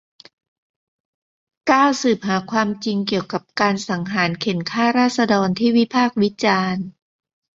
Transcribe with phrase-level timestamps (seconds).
[1.67, 6.83] เก้า สืบหาความจริงเกี่ยวกับการสังหารเข่นฆ่าราษฎรที่วิพากษ์วิจารณ์